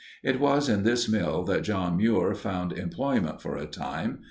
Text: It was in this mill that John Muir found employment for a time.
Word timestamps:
It 0.23 0.39
was 0.39 0.67
in 0.67 0.81
this 0.81 1.07
mill 1.07 1.43
that 1.43 1.61
John 1.61 1.97
Muir 1.97 2.33
found 2.33 2.73
employment 2.73 3.39
for 3.39 3.55
a 3.55 3.67
time. 3.67 4.17